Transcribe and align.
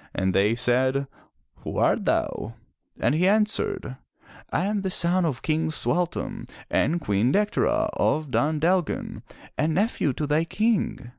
''And 0.12 0.34
they 0.34 0.56
said, 0.56 1.06
"Who 1.60 1.78
art 1.78 2.04
thou?" 2.04 2.56
And 2.98 3.14
he 3.14 3.28
answered," 3.28 3.96
I 4.50 4.64
am 4.64 4.82
the 4.82 4.90
son 4.90 5.24
of 5.24 5.40
King 5.42 5.70
Sualtam 5.70 6.48
and 6.68 7.00
Queen 7.00 7.30
Dectera 7.32 7.88
of 7.92 8.32
Dun 8.32 8.58
Dalgan 8.58 9.22
and 9.56 9.74
nephew 9.74 10.12
to 10.14 10.26
thy 10.26 10.42
King." 10.44 11.12